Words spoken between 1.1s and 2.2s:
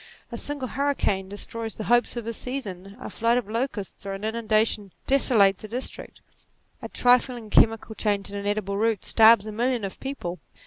destroys the hopes